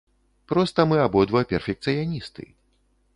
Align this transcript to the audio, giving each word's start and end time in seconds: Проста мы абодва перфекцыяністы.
Проста 0.51 0.85
мы 0.91 0.97
абодва 1.03 1.43
перфекцыяністы. 1.51 2.49